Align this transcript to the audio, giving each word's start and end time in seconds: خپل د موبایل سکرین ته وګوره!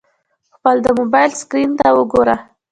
خپل 0.55 0.75
د 0.85 0.87
موبایل 0.99 1.31
سکرین 1.41 1.71
ته 1.79 1.87
وګوره! 1.97 2.35